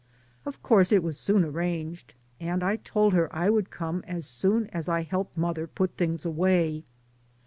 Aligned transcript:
Of 0.47 0.63
course 0.63 0.91
it 0.91 1.03
was 1.03 1.15
soon 1.19 1.43
arranged, 1.43 2.15
and 2.39 2.63
I 2.63 2.77
told 2.77 3.13
her 3.13 3.31
I 3.31 3.51
would 3.51 3.69
come 3.69 4.03
as 4.07 4.25
soon 4.25 4.65
as 4.71 4.89
I 4.89 5.03
helped 5.03 5.37
mother 5.37 5.67
put 5.67 5.95
things 5.95 6.25
away. 6.25 6.85